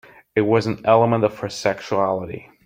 [0.35, 2.49] It was an element of her sexuality.